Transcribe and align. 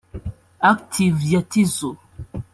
Active 0.71 1.17
ya 1.33 1.41
Tizzo 1.49 1.89